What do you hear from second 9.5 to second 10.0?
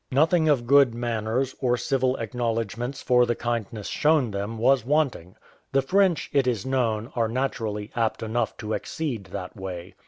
way.